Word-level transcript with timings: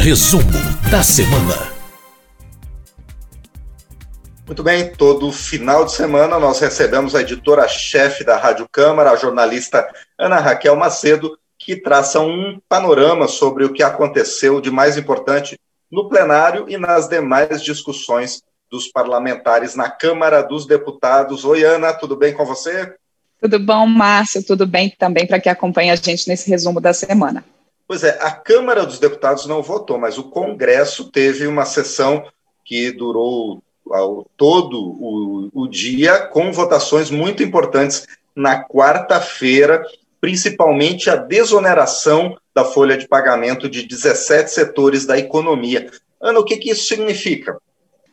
Resumo 0.00 0.44
da 0.90 1.02
semana. 1.02 1.70
Muito 4.46 4.62
bem, 4.62 4.90
todo 4.94 5.30
final 5.30 5.84
de 5.84 5.92
semana 5.92 6.38
nós 6.38 6.58
recebemos 6.58 7.14
a 7.14 7.20
editora-chefe 7.20 8.24
da 8.24 8.38
Rádio 8.38 8.66
Câmara, 8.72 9.10
a 9.10 9.16
jornalista 9.16 9.86
Ana 10.18 10.40
Raquel 10.40 10.74
Macedo, 10.74 11.38
que 11.58 11.76
traça 11.76 12.18
um 12.18 12.58
panorama 12.66 13.28
sobre 13.28 13.62
o 13.66 13.74
que 13.74 13.82
aconteceu 13.82 14.58
de 14.58 14.70
mais 14.70 14.96
importante 14.96 15.60
no 15.92 16.08
plenário 16.08 16.64
e 16.66 16.78
nas 16.78 17.06
demais 17.06 17.62
discussões 17.62 18.42
dos 18.70 18.88
parlamentares 18.88 19.74
na 19.74 19.90
Câmara 19.90 20.40
dos 20.40 20.66
Deputados. 20.66 21.44
Oi, 21.44 21.62
Ana, 21.62 21.92
tudo 21.92 22.16
bem 22.16 22.32
com 22.32 22.46
você? 22.46 22.94
Tudo 23.38 23.60
bom, 23.60 23.84
Márcio? 23.86 24.42
Tudo 24.42 24.66
bem 24.66 24.88
também 24.98 25.26
para 25.26 25.38
que 25.38 25.50
acompanhe 25.50 25.90
a 25.90 25.96
gente 25.96 26.26
nesse 26.26 26.48
resumo 26.48 26.80
da 26.80 26.94
semana. 26.94 27.44
Pois 27.90 28.04
é, 28.04 28.16
a 28.20 28.30
Câmara 28.30 28.86
dos 28.86 29.00
Deputados 29.00 29.46
não 29.46 29.64
votou, 29.64 29.98
mas 29.98 30.16
o 30.16 30.30
Congresso 30.30 31.10
teve 31.10 31.48
uma 31.48 31.64
sessão 31.64 32.24
que 32.64 32.92
durou 32.92 33.60
todo 34.36 34.78
o, 34.80 35.50
o 35.52 35.66
dia, 35.66 36.20
com 36.28 36.52
votações 36.52 37.10
muito 37.10 37.42
importantes 37.42 38.06
na 38.32 38.62
quarta-feira, 38.62 39.82
principalmente 40.20 41.10
a 41.10 41.16
desoneração 41.16 42.38
da 42.54 42.64
folha 42.64 42.96
de 42.96 43.08
pagamento 43.08 43.68
de 43.68 43.82
17 43.82 44.52
setores 44.52 45.04
da 45.04 45.18
economia. 45.18 45.90
Ana, 46.22 46.38
o 46.38 46.44
que, 46.44 46.58
que 46.58 46.70
isso 46.70 46.86
significa? 46.86 47.56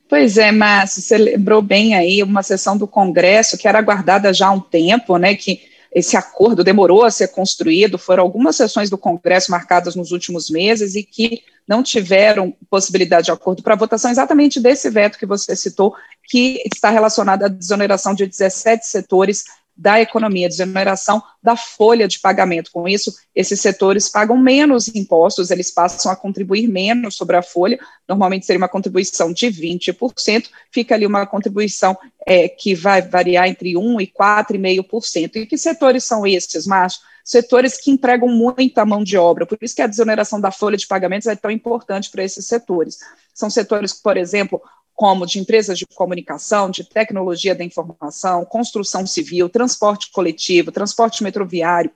Pois 0.09 0.39
é, 0.39 0.51
Márcio, 0.51 1.03
você 1.03 1.19
lembrou 1.19 1.61
bem 1.61 1.93
aí 1.93 2.23
uma 2.23 2.41
sessão 2.41 2.75
do 2.75 2.87
Congresso 2.87 3.55
que 3.59 3.67
era 3.67 3.77
aguardada 3.77 4.33
já 4.33 4.47
há 4.47 4.51
um 4.51 4.59
tempo, 4.59 5.17
né, 5.17 5.35
que 5.35 5.66
esse 5.91 6.17
acordo 6.17 6.63
demorou 6.63 7.03
a 7.03 7.11
ser 7.11 7.29
construído, 7.29 7.97
foram 7.97 8.23
algumas 8.23 8.55
sessões 8.55 8.89
do 8.89 8.97
Congresso 8.97 9.51
marcadas 9.51 9.95
nos 9.95 10.11
últimos 10.11 10.49
meses 10.49 10.95
e 10.95 11.03
que 11.03 11.43
não 11.67 11.83
tiveram 11.83 12.55
possibilidade 12.69 13.25
de 13.25 13.31
acordo 13.31 13.61
para 13.61 13.75
votação 13.75 14.09
exatamente 14.09 14.59
desse 14.59 14.89
veto 14.89 15.17
que 15.17 15.25
você 15.25 15.55
citou, 15.55 15.93
que 16.23 16.61
está 16.73 16.89
relacionado 16.89 17.43
à 17.43 17.47
desoneração 17.47 18.13
de 18.13 18.25
17 18.25 18.85
setores 18.85 19.43
da 19.77 20.01
economia, 20.01 20.49
desoneração 20.49 21.21
da 21.41 21.55
folha 21.55 22.07
de 22.07 22.19
pagamento. 22.19 22.71
Com 22.71 22.87
isso, 22.87 23.13
esses 23.35 23.61
setores 23.61 24.09
pagam 24.09 24.35
menos 24.35 24.87
impostos, 24.87 25.51
eles 25.51 25.69
passam 25.69 26.11
a 26.11 26.15
contribuir 26.15 26.67
menos 26.67 27.15
sobre 27.15 27.35
a 27.35 27.43
folha, 27.43 27.79
normalmente 28.07 28.45
seria 28.45 28.57
uma 28.57 28.67
contribuição 28.67 29.31
de 29.31 29.47
20%, 29.47 30.49
fica 30.71 30.95
ali 30.95 31.05
uma 31.05 31.27
contribuição 31.27 31.95
é, 32.25 32.49
que 32.49 32.73
vai 32.73 33.01
variar 33.01 33.47
entre 33.47 33.73
1% 33.73 34.01
e 34.01 34.07
4,5%. 34.07 35.35
E 35.35 35.45
que 35.45 35.57
setores 35.57 36.03
são 36.03 36.25
esses, 36.25 36.65
Márcio? 36.65 37.01
Setores 37.23 37.77
que 37.77 37.91
empregam 37.91 38.29
muita 38.29 38.85
mão 38.85 39.03
de 39.03 39.17
obra, 39.17 39.45
por 39.45 39.57
isso 39.61 39.75
que 39.75 39.81
a 39.81 39.87
desoneração 39.87 40.39
da 40.39 40.49
folha 40.49 40.77
de 40.77 40.87
pagamentos 40.87 41.27
é 41.27 41.35
tão 41.35 41.51
importante 41.51 42.09
para 42.09 42.23
esses 42.23 42.47
setores. 42.47 42.99
São 43.33 43.49
setores, 43.49 43.93
por 43.93 44.15
exemplo, 44.15 44.61
como 44.97 45.27
de 45.27 45.37
empresas 45.37 45.77
de 45.77 45.85
comunicação, 45.85 46.71
de 46.71 46.83
tecnologia 46.83 47.53
da 47.53 47.63
informação, 47.63 48.43
construção 48.43 49.05
civil, 49.05 49.47
transporte 49.47 50.11
coletivo, 50.11 50.71
transporte 50.71 51.23
metroviário, 51.23 51.91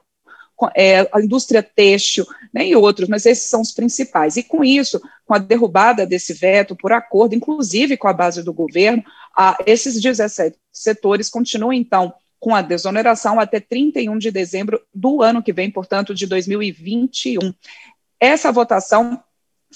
é, 0.76 1.10
a 1.12 1.20
indústria 1.20 1.64
têxtil 1.64 2.28
né, 2.54 2.68
e 2.68 2.76
outros, 2.76 3.10
mas 3.10 3.26
esses 3.26 3.46
são 3.46 3.62
os 3.62 3.72
principais. 3.72 4.38
E 4.38 4.44
com 4.44 4.64
isso, 4.64 5.02
com 5.26 5.34
a 5.34 5.40
derrubada 5.40 6.06
desse 6.06 6.32
veto 6.32 6.76
por 6.76 6.94
acordo, 6.94 7.34
inclusive 7.34 7.98
com 7.98 8.08
a 8.08 8.14
base 8.14 8.44
do 8.44 8.54
governo, 8.54 9.04
a, 9.36 9.58
esses 9.66 10.00
17 10.00 10.56
setores 10.72 11.28
continuam, 11.28 11.74
então, 11.74 12.14
com 12.40 12.54
a 12.54 12.62
desoneração 12.62 13.40
até 13.40 13.60
31 13.60 14.16
de 14.20 14.30
dezembro 14.30 14.80
do 14.94 15.24
ano 15.24 15.42
que 15.42 15.52
vem, 15.52 15.72
portanto, 15.72 16.14
de 16.14 16.28
2021. 16.28 17.52
Essa 18.20 18.52
votação 18.52 19.20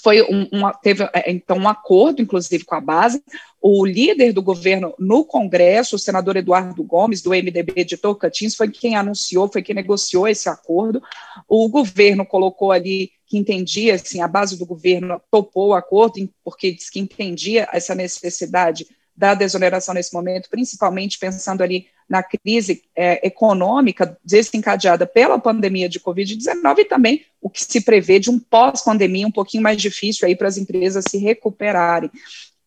foi 0.02 0.22
um, 0.22 0.48
uma, 0.52 0.72
teve 0.72 1.04
é, 1.12 1.30
então 1.30 1.56
um 1.56 1.68
acordo, 1.68 2.22
inclusive 2.22 2.64
com 2.64 2.74
a 2.74 2.80
base. 2.80 3.22
O 3.60 3.84
líder 3.84 4.32
do 4.32 4.42
governo 4.42 4.94
no 4.98 5.24
Congresso, 5.24 5.96
o 5.96 5.98
senador 5.98 6.36
Eduardo 6.36 6.82
Gomes, 6.84 7.22
do 7.22 7.30
MDB 7.30 7.84
de 7.84 7.96
Tocantins, 7.96 8.54
foi 8.54 8.70
quem 8.70 8.94
anunciou, 8.94 9.50
foi 9.50 9.62
quem 9.62 9.74
negociou 9.74 10.28
esse 10.28 10.48
acordo. 10.48 11.02
O 11.48 11.68
governo 11.68 12.24
colocou 12.24 12.70
ali 12.70 13.10
que 13.26 13.36
entendia, 13.36 13.94
assim, 13.96 14.20
a 14.20 14.28
base 14.28 14.56
do 14.56 14.64
governo 14.64 15.20
topou 15.30 15.68
o 15.68 15.74
acordo, 15.74 16.28
porque 16.44 16.70
disse 16.70 16.92
que 16.92 17.00
entendia 17.00 17.68
essa 17.72 17.94
necessidade 17.94 18.86
da 19.16 19.34
desoneração 19.34 19.94
nesse 19.94 20.12
momento, 20.12 20.50
principalmente 20.50 21.18
pensando 21.18 21.62
ali 21.62 21.86
na 22.08 22.22
crise 22.22 22.84
é, 22.94 23.26
econômica 23.26 24.16
desencadeada 24.24 25.06
pela 25.06 25.38
pandemia 25.38 25.88
de 25.88 25.98
Covid-19 25.98 26.78
e 26.78 26.84
também 26.84 27.24
o 27.40 27.50
que 27.50 27.64
se 27.64 27.80
prevê 27.80 28.20
de 28.20 28.30
um 28.30 28.38
pós-pandemia 28.38 29.26
um 29.26 29.32
pouquinho 29.32 29.62
mais 29.62 29.80
difícil 29.80 30.26
aí 30.26 30.36
para 30.36 30.48
as 30.48 30.56
empresas 30.56 31.04
se 31.08 31.18
recuperarem. 31.18 32.10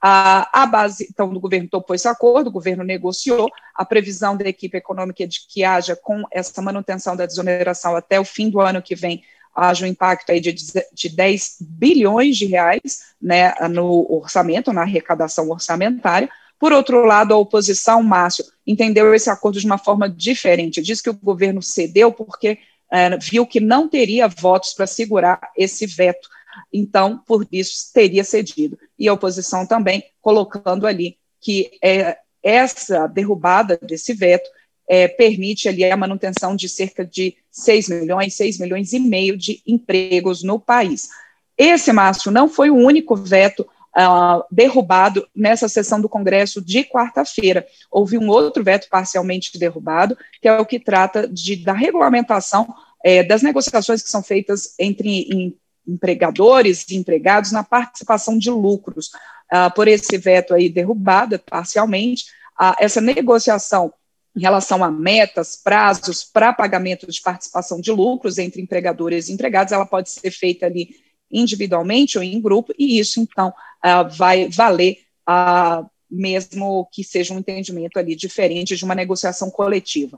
A, 0.02 0.64
a, 0.64 0.66
base, 0.66 1.08
então, 1.10 1.32
do 1.34 1.42
governo 1.42 1.68
topou 1.68 1.94
esse 1.94 2.08
acordo, 2.08 2.48
o 2.48 2.52
governo 2.52 2.86
negociou, 2.86 3.50
a 3.76 3.84
previsão 3.84 4.36
da 4.36 4.48
equipe 4.48 4.78
econômica 4.78 5.24
é 5.24 5.28
de 5.28 5.46
que 5.46 5.64
haja, 5.64 5.94
com 5.94 6.24
essa 6.32 6.62
manutenção 6.62 7.18
da 7.18 7.26
desoneração 7.26 7.96
até 7.98 8.18
o 8.18 8.24
fim 8.24 8.50
do 8.50 8.62
ano 8.62 8.82
que 8.82 8.96
vem, 8.96 9.22
haja 9.56 9.86
um 9.86 9.90
impacto 9.90 10.32
aí 10.32 10.40
de, 10.40 10.54
de 10.54 11.10
10 11.10 11.58
bilhões 11.60 12.38
de 12.38 12.46
reais 12.46 13.14
né, 13.22 13.54
no 13.70 14.06
orçamento, 14.10 14.72
na 14.72 14.82
arrecadação 14.82 15.50
orçamentária, 15.50 16.30
por 16.60 16.74
outro 16.74 17.06
lado, 17.06 17.34
a 17.34 17.38
oposição, 17.38 18.04
Márcio, 18.04 18.44
entendeu 18.68 19.16
esse 19.16 19.30
acordo 19.30 19.58
de 19.60 19.66
uma 19.66 19.78
forma 19.78 20.10
diferente. 20.10 20.82
Diz 20.82 21.02
que 21.02 21.10
o 21.10 21.14
governo 21.14 21.62
cedeu 21.62 22.12
porque 22.12 22.60
é, 22.92 23.18
viu 23.18 23.48
que 23.48 23.62
não 23.62 23.88
teria 23.88 24.28
votos 24.28 24.74
para 24.74 24.86
segurar 24.86 25.40
esse 25.56 25.86
veto. 25.86 26.28
Então, 26.74 27.24
por 27.26 27.48
isso, 27.50 27.94
teria 27.94 28.26
cedido. 28.26 28.78
E 28.98 29.08
a 29.08 29.14
oposição 29.14 29.66
também 29.66 30.04
colocando 30.22 30.86
ali 30.86 31.18
que 31.40 31.72
é, 31.82 32.18
essa 32.44 33.08
derrubada 33.08 33.80
desse 33.82 34.14
veto 34.14 34.50
é, 34.90 35.08
permite 35.08 35.70
ali 35.70 35.86
a 35.86 35.96
manutenção 35.96 36.56
de 36.56 36.68
cerca 36.68 37.06
de 37.06 37.38
6 37.52 37.90
milhões, 37.90 38.34
6 38.34 38.58
milhões 38.58 38.92
e 38.92 39.00
meio 39.00 39.38
de 39.38 39.62
empregos 39.68 40.42
no 40.42 40.60
país. 40.60 41.10
Esse, 41.56 41.94
Márcio, 41.94 42.32
não 42.32 42.50
foi 42.50 42.72
o 42.72 42.76
único 42.76 43.16
veto 43.16 43.62
uh, 43.62 44.44
derrubado 44.50 45.28
nessa 45.36 45.70
sessão 45.70 46.02
do 46.02 46.10
Congresso 46.10 46.60
de 46.60 46.84
quarta-feira. 46.84 47.68
Houve 47.92 48.18
um 48.18 48.30
outro 48.30 48.64
veto 48.64 48.88
parcialmente 48.90 49.60
derrubado, 49.60 50.18
que 50.42 50.48
é 50.48 50.60
o 50.60 50.66
que 50.66 50.80
trata 50.80 51.28
de, 51.28 51.58
da 51.58 51.74
regulamentação 51.74 52.74
é, 53.04 53.24
das 53.24 53.44
negociações 53.44 54.02
que 54.02 54.10
são 54.10 54.24
feitas 54.24 54.74
entre 54.80 55.22
em, 55.32 55.56
empregadores 55.88 56.86
e 56.90 56.96
empregados 56.96 57.52
na 57.52 57.64
participação 57.64 58.38
de 58.38 58.50
lucros. 58.50 59.12
Uh, 59.52 59.74
por 59.76 59.88
esse 59.88 60.18
veto 60.18 60.54
aí 60.54 60.70
derrubado 60.70 61.40
parcialmente, 61.40 62.26
uh, 62.60 62.76
essa 62.80 63.02
negociação 63.02 63.94
em 64.40 64.42
relação 64.42 64.82
a 64.82 64.90
metas, 64.90 65.58
prazos 65.62 66.24
para 66.24 66.54
pagamento 66.54 67.06
de 67.06 67.22
participação 67.22 67.82
de 67.82 67.92
lucros 67.92 68.38
entre 68.38 68.62
empregadores 68.62 69.28
e 69.28 69.34
empregados, 69.34 69.74
ela 69.74 69.86
pode 69.86 70.10
ser 70.10 70.32
feita 70.32 70.66
ali 70.66 70.92
individualmente 71.30 72.18
ou 72.18 72.24
em 72.24 72.40
grupo, 72.40 72.74
e 72.80 72.98
isso, 72.98 73.20
então, 73.20 73.50
uh, 73.50 74.10
vai 74.16 74.48
valer 74.48 75.00
uh, 75.30 75.86
mesmo 76.10 76.88
que 76.94 77.04
seja 77.04 77.34
um 77.34 77.40
entendimento 77.40 78.00
ali 78.00 78.16
diferente 78.16 78.78
de 78.78 78.86
uma 78.86 78.96
negociação 78.96 79.52
coletiva. 79.52 80.18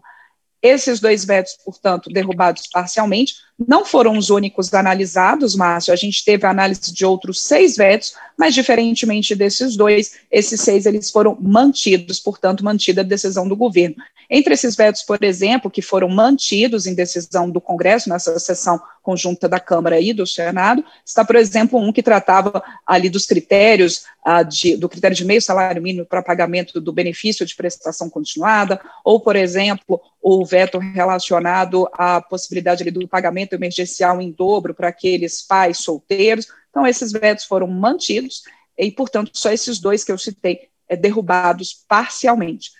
Esses 0.61 0.99
dois 0.99 1.25
vetos, 1.25 1.57
portanto, 1.65 2.09
derrubados 2.09 2.67
parcialmente, 2.71 3.35
não 3.67 3.83
foram 3.85 4.17
os 4.17 4.29
únicos 4.29 4.73
analisados, 4.73 5.55
Márcio. 5.55 5.93
A 5.93 5.95
gente 5.95 6.23
teve 6.23 6.45
análise 6.45 6.93
de 6.93 7.05
outros 7.05 7.41
seis 7.41 7.75
vetos, 7.75 8.13
mas 8.37 8.53
diferentemente 8.53 9.35
desses 9.35 9.75
dois, 9.75 10.19
esses 10.31 10.61
seis 10.61 10.85
eles 10.85 11.09
foram 11.09 11.37
mantidos, 11.39 12.19
portanto, 12.19 12.63
mantida 12.63 13.01
a 13.01 13.03
decisão 13.03 13.47
do 13.47 13.55
governo. 13.55 13.95
Entre 14.33 14.53
esses 14.53 14.77
vetos, 14.77 15.03
por 15.03 15.21
exemplo, 15.21 15.69
que 15.69 15.81
foram 15.81 16.07
mantidos 16.07 16.87
em 16.87 16.95
decisão 16.95 17.49
do 17.49 17.59
Congresso, 17.59 18.07
nessa 18.07 18.39
sessão 18.39 18.81
conjunta 19.03 19.49
da 19.49 19.59
Câmara 19.59 19.99
e 19.99 20.13
do 20.13 20.25
Senado, 20.25 20.85
está, 21.05 21.25
por 21.25 21.35
exemplo, 21.35 21.77
um 21.77 21.91
que 21.91 22.01
tratava 22.01 22.63
ali 22.87 23.09
dos 23.09 23.25
critérios, 23.25 24.05
ah, 24.23 24.41
de, 24.41 24.77
do 24.77 24.87
critério 24.87 25.17
de 25.17 25.25
meio 25.25 25.41
salário 25.41 25.81
mínimo 25.81 26.05
para 26.05 26.23
pagamento 26.23 26.79
do 26.79 26.93
benefício 26.93 27.45
de 27.45 27.53
prestação 27.53 28.09
continuada, 28.09 28.79
ou, 29.03 29.19
por 29.19 29.35
exemplo, 29.35 29.99
o 30.21 30.45
veto 30.45 30.77
relacionado 30.77 31.89
à 31.91 32.21
possibilidade 32.21 32.83
ali, 32.83 32.91
do 32.91 33.05
pagamento 33.05 33.51
emergencial 33.51 34.21
em 34.21 34.31
dobro 34.31 34.73
para 34.73 34.87
aqueles 34.87 35.41
pais 35.41 35.79
solteiros. 35.79 36.47
Então, 36.69 36.87
esses 36.87 37.11
vetos 37.11 37.43
foram 37.43 37.67
mantidos 37.67 38.43
e, 38.77 38.89
portanto, 38.91 39.31
só 39.33 39.51
esses 39.51 39.77
dois 39.77 40.05
que 40.05 40.11
eu 40.13 40.17
citei 40.17 40.69
é, 40.87 40.95
derrubados 40.95 41.83
parcialmente. 41.85 42.79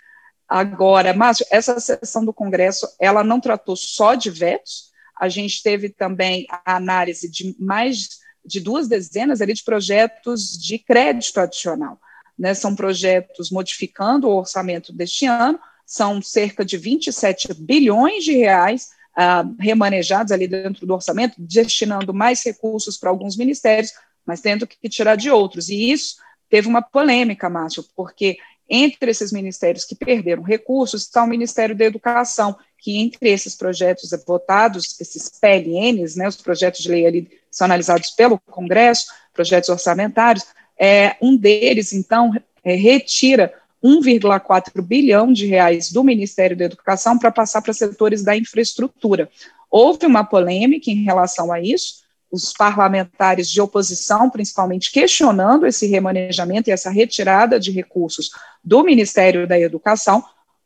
Agora, 0.51 1.13
Márcio, 1.13 1.45
essa 1.49 1.79
sessão 1.79 2.25
do 2.25 2.33
Congresso, 2.33 2.85
ela 2.99 3.23
não 3.23 3.39
tratou 3.39 3.73
só 3.73 4.15
de 4.15 4.29
vetos, 4.29 4.91
a 5.17 5.29
gente 5.29 5.63
teve 5.63 5.87
também 5.87 6.45
a 6.49 6.75
análise 6.75 7.31
de 7.31 7.55
mais 7.57 8.19
de 8.45 8.59
duas 8.59 8.85
dezenas 8.85 9.39
ali 9.39 9.53
de 9.53 9.63
projetos 9.63 10.59
de 10.61 10.77
crédito 10.77 11.39
adicional. 11.39 11.97
Né? 12.37 12.53
São 12.53 12.75
projetos 12.75 13.49
modificando 13.49 14.27
o 14.27 14.35
orçamento 14.35 14.91
deste 14.91 15.25
ano, 15.25 15.57
são 15.85 16.21
cerca 16.21 16.65
de 16.65 16.75
27 16.75 17.53
bilhões 17.53 18.25
de 18.25 18.33
reais 18.33 18.89
uh, 19.17 19.55
remanejados 19.57 20.33
ali 20.33 20.49
dentro 20.49 20.85
do 20.85 20.93
orçamento, 20.93 21.35
destinando 21.37 22.13
mais 22.13 22.43
recursos 22.43 22.97
para 22.97 23.09
alguns 23.09 23.37
ministérios, 23.37 23.93
mas 24.25 24.41
tendo 24.41 24.67
que 24.67 24.89
tirar 24.89 25.15
de 25.15 25.31
outros. 25.31 25.69
E 25.69 25.91
isso 25.93 26.17
teve 26.49 26.67
uma 26.67 26.81
polêmica, 26.81 27.49
Márcio, 27.49 27.85
porque 27.95 28.37
entre 28.73 29.11
esses 29.11 29.33
ministérios 29.33 29.83
que 29.83 29.93
perderam 29.93 30.41
recursos 30.41 31.03
está 31.03 31.21
o 31.21 31.27
Ministério 31.27 31.75
da 31.75 31.83
Educação, 31.83 32.55
que 32.77 32.97
entre 32.97 33.29
esses 33.29 33.53
projetos 33.53 34.09
votados, 34.25 34.99
esses 34.99 35.29
PLNs, 35.29 36.17
né, 36.17 36.25
os 36.25 36.37
projetos 36.37 36.79
de 36.79 36.89
lei 36.89 37.05
ali 37.05 37.29
são 37.51 37.65
analisados 37.65 38.11
pelo 38.11 38.39
Congresso, 38.39 39.07
projetos 39.33 39.67
orçamentários, 39.67 40.45
é, 40.79 41.17
um 41.21 41.35
deles, 41.35 41.91
então, 41.91 42.33
é, 42.63 42.73
retira 42.75 43.53
1,4 43.83 44.81
bilhão 44.81 45.33
de 45.33 45.45
reais 45.45 45.91
do 45.91 46.01
Ministério 46.01 46.55
da 46.55 46.65
Educação 46.65 47.19
para 47.19 47.29
passar 47.29 47.61
para 47.61 47.73
setores 47.73 48.23
da 48.23 48.37
infraestrutura. 48.37 49.29
Houve 49.69 50.05
uma 50.05 50.23
polêmica 50.23 50.89
em 50.89 51.03
relação 51.03 51.51
a 51.51 51.59
isso, 51.59 52.00
os 52.31 52.53
parlamentares 52.53 53.49
de 53.49 53.59
oposição, 53.59 54.29
principalmente, 54.29 54.91
questionando 54.91 55.65
esse 55.67 55.85
remanejamento 55.87 56.69
e 56.69 56.73
essa 56.73 56.89
retirada 56.89 57.59
de 57.59 57.71
recursos 57.71 58.31
do 58.63 58.83
Ministério 58.83 59.47
da 59.47 59.59
Educação, 59.59 60.23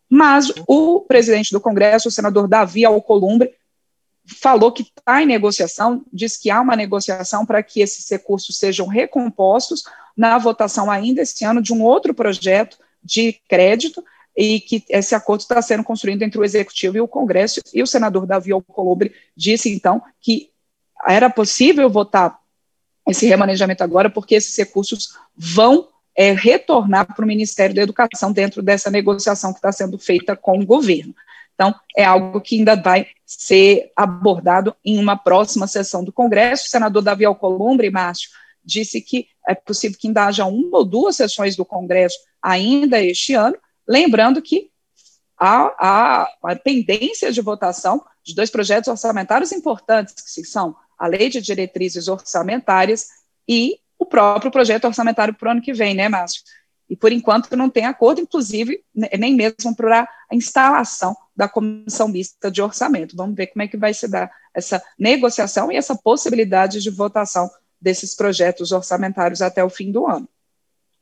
mas 0.09 0.53
o 0.67 1.01
presidente 1.01 1.51
do 1.51 1.59
Congresso, 1.59 2.07
o 2.07 2.11
senador 2.11 2.47
Davi 2.47 2.85
Alcolumbre, 2.85 3.51
falou 4.25 4.71
que 4.71 4.83
está 4.83 5.21
em 5.21 5.25
negociação, 5.25 6.03
diz 6.11 6.37
que 6.37 6.49
há 6.49 6.61
uma 6.61 6.75
negociação 6.75 7.45
para 7.45 7.61
que 7.61 7.81
esses 7.81 8.09
recursos 8.09 8.57
sejam 8.57 8.87
recompostos 8.87 9.83
na 10.15 10.37
votação 10.37 10.89
ainda 10.89 11.21
esse 11.21 11.43
ano 11.45 11.61
de 11.61 11.73
um 11.73 11.83
outro 11.83 12.13
projeto 12.13 12.77
de 13.03 13.33
crédito 13.47 14.03
e 14.35 14.59
que 14.59 14.83
esse 14.89 15.15
acordo 15.15 15.41
está 15.41 15.61
sendo 15.61 15.83
construído 15.83 16.23
entre 16.23 16.39
o 16.39 16.43
Executivo 16.43 16.97
e 16.97 17.01
o 17.01 17.07
Congresso, 17.07 17.61
e 17.73 17.81
o 17.81 17.87
senador 17.87 18.25
Davi 18.25 18.51
Alcolumbre 18.51 19.13
disse, 19.35 19.71
então, 19.71 20.01
que 20.19 20.49
era 21.07 21.29
possível 21.29 21.89
votar 21.89 22.39
esse 23.07 23.25
remanejamento 23.27 23.83
agora, 23.83 24.09
porque 24.09 24.35
esses 24.35 24.55
recursos 24.57 25.15
vão 25.35 25.87
é, 26.15 26.31
retornar 26.31 27.13
para 27.13 27.23
o 27.23 27.27
Ministério 27.27 27.75
da 27.75 27.81
Educação 27.81 28.31
dentro 28.31 28.63
dessa 28.63 28.89
negociação 28.89 29.51
que 29.51 29.59
está 29.59 29.71
sendo 29.71 29.97
feita 29.99 30.35
com 30.35 30.59
o 30.59 30.65
governo. 30.65 31.13
Então, 31.53 31.73
é 31.95 32.03
algo 32.03 32.41
que 32.41 32.57
ainda 32.57 32.75
vai 32.75 33.07
ser 33.25 33.91
abordado 33.95 34.75
em 34.83 34.99
uma 34.99 35.15
próxima 35.15 35.67
sessão 35.67 36.03
do 36.03 36.11
Congresso. 36.11 36.65
O 36.65 36.69
senador 36.69 37.01
Davi 37.01 37.25
Alcolumbre, 37.25 37.89
Márcio, 37.89 38.29
disse 38.63 38.99
que 38.99 39.27
é 39.47 39.53
possível 39.53 39.97
que 39.99 40.07
ainda 40.07 40.25
haja 40.25 40.45
uma 40.45 40.79
ou 40.79 40.85
duas 40.85 41.15
sessões 41.15 41.55
do 41.55 41.63
Congresso 41.63 42.17
ainda 42.41 43.01
este 43.01 43.33
ano, 43.33 43.55
lembrando 43.87 44.41
que 44.41 44.69
há, 45.37 45.73
há 45.79 46.29
a 46.43 46.55
pendência 46.55 47.31
de 47.31 47.41
votação 47.41 48.03
de 48.23 48.35
dois 48.35 48.49
projetos 48.49 48.89
orçamentários 48.89 49.51
importantes, 49.51 50.15
que 50.33 50.43
são 50.43 50.75
a 50.97 51.07
Lei 51.07 51.29
de 51.29 51.41
Diretrizes 51.41 52.07
Orçamentárias 52.07 53.07
e 53.47 53.79
o 53.97 54.05
próprio 54.05 54.51
projeto 54.51 54.85
orçamentário 54.85 55.33
para 55.33 55.49
o 55.49 55.51
ano 55.51 55.61
que 55.61 55.73
vem, 55.73 55.93
né, 55.93 56.09
Márcio? 56.09 56.41
E 56.89 56.95
por 56.95 57.11
enquanto 57.11 57.55
não 57.55 57.69
tem 57.69 57.85
acordo, 57.85 58.21
inclusive, 58.21 58.83
nem 59.17 59.33
mesmo 59.33 59.75
para 59.75 60.07
a 60.29 60.35
instalação 60.35 61.15
da 61.35 61.47
comissão 61.47 62.07
mista 62.07 62.51
de 62.51 62.61
orçamento. 62.61 63.15
Vamos 63.15 63.35
ver 63.35 63.47
como 63.47 63.63
é 63.63 63.67
que 63.67 63.77
vai 63.77 63.93
se 63.93 64.07
dar 64.07 64.31
essa 64.53 64.81
negociação 64.97 65.71
e 65.71 65.75
essa 65.75 65.95
possibilidade 65.95 66.81
de 66.81 66.89
votação 66.89 67.49
desses 67.81 68.15
projetos 68.15 68.71
orçamentários 68.71 69.41
até 69.41 69.63
o 69.63 69.69
fim 69.69 69.91
do 69.91 70.07
ano. 70.07 70.29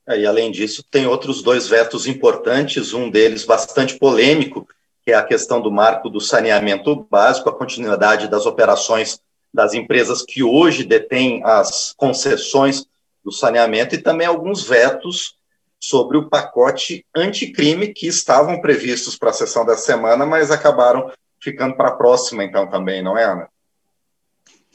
É, 0.07 0.19
e 0.19 0.25
além 0.25 0.51
disso, 0.51 0.84
tem 0.84 1.06
outros 1.06 1.42
dois 1.42 1.68
vetos 1.68 2.07
importantes, 2.07 2.94
um 2.94 3.10
deles 3.10 3.46
bastante 3.46 3.98
polêmico, 3.98 4.68
que 5.01 5.12
é 5.12 5.16
a 5.16 5.24
questão 5.24 5.62
do 5.62 5.72
marco 5.72 6.10
do 6.10 6.19
saneamento 6.19 7.07
básico, 7.10 7.50
a 7.50 7.57
continuidade 7.57 8.28
das 8.28 8.46
operações 8.46 9.19
das 9.53 9.73
empresas 9.73 10.23
que 10.23 10.44
hoje 10.44 10.83
detêm 10.83 11.41
as 11.44 11.94
concessões 11.95 12.85
do 13.23 13.31
saneamento 13.31 13.95
e 13.95 14.01
também 14.01 14.27
alguns 14.27 14.67
vetos 14.67 15.38
sobre 15.79 16.17
o 16.17 16.29
pacote 16.29 17.05
anticrime 17.15 17.94
que 17.94 18.07
estavam 18.07 18.61
previstos 18.61 19.17
para 19.17 19.29
a 19.29 19.33
sessão 19.33 19.65
da 19.65 19.75
semana, 19.75 20.25
mas 20.25 20.50
acabaram 20.50 21.11
ficando 21.41 21.75
para 21.75 21.89
a 21.89 21.95
próxima, 21.95 22.44
então, 22.44 22.69
também, 22.69 23.03
não 23.03 23.17
é, 23.17 23.25
Ana? 23.25 23.50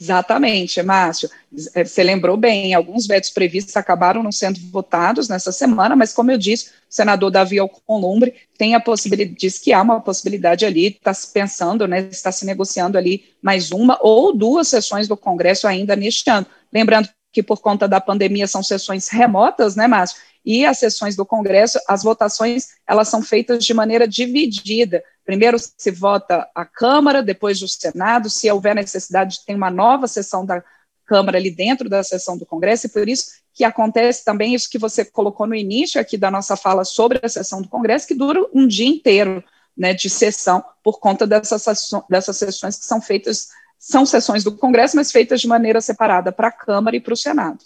Exatamente, 0.01 0.81
Márcio. 0.81 1.29
É, 1.75 1.83
você 1.83 2.01
lembrou 2.03 2.37
bem, 2.37 2.73
alguns 2.73 3.05
vetos 3.05 3.29
previstos 3.29 3.75
acabaram 3.75 4.23
não 4.23 4.31
sendo 4.31 4.57
votados 4.71 5.27
nessa 5.27 5.51
semana, 5.51 5.93
mas 5.93 6.13
como 6.13 6.31
eu 6.31 6.37
disse, 6.37 6.69
o 6.69 6.71
senador 6.89 7.29
Davi 7.29 7.59
Alcolumbre 7.59 8.33
tem 8.57 8.75
a 8.75 8.79
possibilidade, 8.79 9.37
diz 9.37 9.59
que 9.59 9.73
há 9.73 9.81
uma 9.81 9.99
possibilidade 9.99 10.65
ali, 10.65 10.87
está 10.87 11.13
se 11.13 11.33
pensando, 11.33 11.85
né, 11.85 12.07
está 12.09 12.31
se 12.31 12.45
negociando 12.45 12.97
ali 12.97 13.25
mais 13.41 13.71
uma 13.71 13.97
ou 14.01 14.33
duas 14.33 14.69
sessões 14.69 15.05
do 15.05 15.17
Congresso 15.17 15.67
ainda 15.67 15.97
neste 15.97 16.29
ano. 16.29 16.47
Lembrando 16.71 17.09
que 17.33 17.43
por 17.43 17.59
conta 17.59 17.85
da 17.85 17.99
pandemia 17.99 18.47
são 18.47 18.63
sessões 18.63 19.09
remotas, 19.09 19.75
né, 19.75 19.85
Márcio? 19.85 20.17
E 20.45 20.65
as 20.65 20.79
sessões 20.79 21.15
do 21.15 21.25
Congresso, 21.25 21.77
as 21.87 22.03
votações, 22.03 22.69
elas 22.87 23.09
são 23.09 23.21
feitas 23.21 23.63
de 23.65 23.73
maneira 23.73 24.07
dividida. 24.07 25.03
Primeiro 25.29 25.57
se 25.59 25.91
vota 25.91 26.49
a 26.55 26.65
Câmara, 26.65 27.21
depois 27.21 27.61
o 27.61 27.67
Senado, 27.67 28.31
se 28.31 28.49
houver 28.49 28.73
necessidade, 28.73 29.45
tem 29.45 29.55
uma 29.55 29.69
nova 29.69 30.07
sessão 30.07 30.43
da 30.43 30.63
Câmara 31.05 31.37
ali 31.37 31.51
dentro 31.51 31.87
da 31.87 32.01
sessão 32.01 32.35
do 32.35 32.47
Congresso, 32.47 32.87
e 32.87 32.89
por 32.89 33.07
isso 33.07 33.25
que 33.53 33.63
acontece 33.63 34.25
também 34.25 34.55
isso 34.55 34.67
que 34.67 34.79
você 34.79 35.05
colocou 35.05 35.45
no 35.45 35.53
início 35.53 36.01
aqui 36.01 36.17
da 36.17 36.31
nossa 36.31 36.57
fala 36.57 36.83
sobre 36.83 37.19
a 37.21 37.29
sessão 37.29 37.61
do 37.61 37.69
Congresso, 37.69 38.07
que 38.07 38.15
dura 38.15 38.43
um 38.51 38.65
dia 38.65 38.87
inteiro 38.87 39.43
né, 39.77 39.93
de 39.93 40.09
sessão, 40.09 40.65
por 40.83 40.99
conta 40.99 41.27
dessas, 41.27 41.63
dessas 42.09 42.35
sessões 42.35 42.79
que 42.79 42.85
são 42.85 42.99
feitas, 42.99 43.49
são 43.77 44.07
sessões 44.07 44.43
do 44.43 44.57
Congresso, 44.57 44.95
mas 44.95 45.11
feitas 45.11 45.39
de 45.39 45.47
maneira 45.47 45.79
separada 45.79 46.31
para 46.31 46.47
a 46.47 46.51
Câmara 46.51 46.95
e 46.95 46.99
para 46.99 47.13
o 47.13 47.17
Senado. 47.17 47.59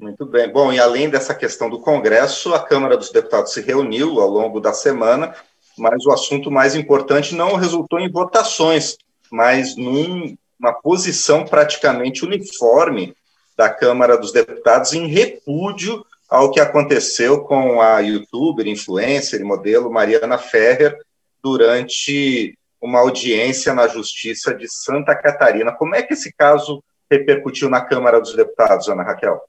Muito 0.00 0.26
bem. 0.26 0.50
Bom, 0.50 0.72
e 0.72 0.80
além 0.80 1.08
dessa 1.08 1.32
questão 1.32 1.70
do 1.70 1.78
Congresso, 1.78 2.54
a 2.54 2.60
Câmara 2.60 2.96
dos 2.96 3.12
Deputados 3.12 3.52
se 3.52 3.60
reuniu 3.60 4.20
ao 4.20 4.28
longo 4.28 4.58
da 4.60 4.72
semana 4.72 5.32
mas 5.78 6.04
o 6.04 6.12
assunto 6.12 6.50
mais 6.50 6.74
importante 6.74 7.34
não 7.34 7.54
resultou 7.54 7.98
em 7.98 8.10
votações, 8.10 8.96
mas 9.30 9.76
numa 9.76 10.72
posição 10.82 11.44
praticamente 11.44 12.24
uniforme 12.24 13.14
da 13.56 13.68
Câmara 13.68 14.16
dos 14.16 14.32
Deputados 14.32 14.92
em 14.92 15.06
repúdio 15.06 16.04
ao 16.28 16.50
que 16.50 16.60
aconteceu 16.60 17.40
com 17.40 17.80
a 17.80 18.00
youtuber, 18.00 18.66
influencer 18.66 19.40
e 19.40 19.44
modelo 19.44 19.90
Mariana 19.90 20.36
Ferrer 20.36 20.98
durante 21.42 22.56
uma 22.80 23.00
audiência 23.00 23.74
na 23.74 23.88
Justiça 23.88 24.54
de 24.54 24.68
Santa 24.68 25.14
Catarina. 25.14 25.72
Como 25.72 25.94
é 25.94 26.02
que 26.02 26.14
esse 26.14 26.32
caso 26.32 26.82
repercutiu 27.10 27.68
na 27.70 27.80
Câmara 27.80 28.20
dos 28.20 28.34
Deputados, 28.34 28.88
Ana 28.88 29.02
Raquel? 29.02 29.40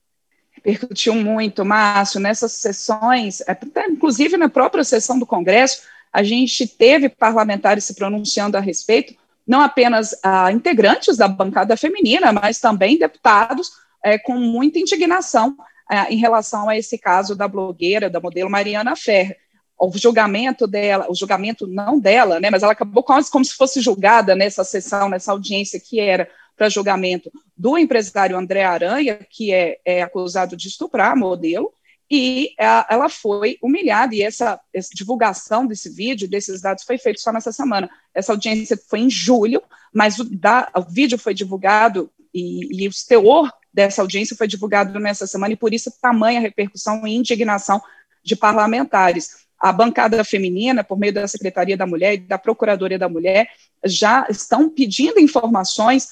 Repercutiu 0.50 1.14
muito, 1.14 1.64
Márcio, 1.64 2.20
nessas 2.20 2.52
sessões, 2.52 3.42
inclusive 3.88 4.36
na 4.36 4.48
própria 4.48 4.82
sessão 4.82 5.18
do 5.18 5.26
Congresso, 5.26 5.82
a 6.12 6.22
gente 6.22 6.66
teve 6.66 7.08
parlamentares 7.08 7.84
se 7.84 7.94
pronunciando 7.94 8.56
a 8.56 8.60
respeito, 8.60 9.14
não 9.46 9.60
apenas 9.60 10.14
ah, 10.22 10.50
integrantes 10.52 11.16
da 11.16 11.28
bancada 11.28 11.76
feminina, 11.76 12.32
mas 12.32 12.58
também 12.58 12.98
deputados 12.98 13.70
é, 14.04 14.18
com 14.18 14.34
muita 14.34 14.78
indignação 14.78 15.56
é, 15.90 16.12
em 16.12 16.16
relação 16.16 16.68
a 16.68 16.76
esse 16.76 16.96
caso 16.98 17.34
da 17.34 17.48
blogueira, 17.48 18.10
da 18.10 18.20
modelo 18.20 18.50
Mariana 18.50 18.96
Ferrer. 18.96 19.36
O 19.78 19.90
julgamento 19.96 20.66
dela, 20.66 21.06
o 21.08 21.14
julgamento 21.14 21.66
não 21.66 21.98
dela, 21.98 22.38
né, 22.38 22.50
mas 22.50 22.62
ela 22.62 22.72
acabou 22.72 23.02
quase 23.02 23.30
como 23.30 23.44
se 23.44 23.54
fosse 23.54 23.80
julgada 23.80 24.36
nessa 24.36 24.62
sessão, 24.62 25.08
nessa 25.08 25.32
audiência 25.32 25.80
que 25.80 25.98
era 25.98 26.28
para 26.54 26.68
julgamento 26.68 27.32
do 27.56 27.78
empresário 27.78 28.36
André 28.36 28.62
Aranha, 28.62 29.18
que 29.30 29.52
é, 29.52 29.78
é 29.84 30.02
acusado 30.02 30.54
de 30.54 30.68
estuprar 30.68 31.12
a 31.12 31.16
modelo, 31.16 31.72
e 32.10 32.54
ela 32.58 33.08
foi 33.08 33.56
humilhada, 33.62 34.14
e 34.14 34.22
essa, 34.22 34.60
essa, 34.74 34.90
divulgação 34.92 35.64
desse 35.64 35.88
vídeo, 35.88 36.28
desses 36.28 36.60
dados, 36.60 36.82
foi 36.82 36.98
feita 36.98 37.20
só 37.20 37.32
nessa 37.32 37.52
semana. 37.52 37.88
Essa 38.12 38.32
audiência 38.32 38.76
foi 38.88 38.98
em 38.98 39.10
julho, 39.10 39.62
mas 39.94 40.18
o, 40.18 40.24
da, 40.24 40.68
o 40.74 40.82
vídeo 40.82 41.16
foi 41.16 41.32
divulgado 41.32 42.10
e, 42.34 42.84
e, 42.84 42.88
o 42.88 42.90
teor 43.06 43.52
dessa 43.72 44.02
audiência 44.02 44.36
foi 44.36 44.48
divulgado 44.48 44.98
nessa 44.98 45.24
semana, 45.24 45.52
e 45.52 45.56
por 45.56 45.72
isso 45.72 45.92
tamanha 46.02 46.40
repercussão 46.40 47.06
e 47.06 47.14
indignação 47.14 47.80
de 48.24 48.34
parlamentares. 48.34 49.46
A 49.56 49.72
bancada 49.72 50.24
feminina, 50.24 50.82
por 50.82 50.98
meio 50.98 51.12
da 51.12 51.28
Secretaria 51.28 51.76
da 51.76 51.86
Mulher 51.86 52.14
e 52.14 52.18
da 52.18 52.38
Procuradoria 52.38 52.98
da 52.98 53.08
Mulher, 53.08 53.48
já 53.84 54.26
estão 54.28 54.68
pedindo 54.68 55.20
informações 55.20 56.08